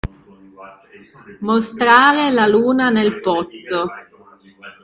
[1.41, 3.85] Mostrare la luna nel pozzo.